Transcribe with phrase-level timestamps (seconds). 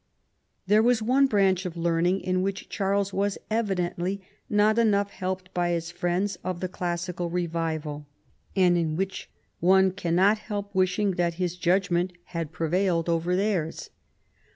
[0.65, 5.69] There was one branch of learning in which Charles was evidently not enough helped by
[5.73, 8.07] his friends of the classical revival,
[8.55, 9.29] and in which
[9.59, 13.91] one cannot help wish ing that his judgment had prevailed over theirs.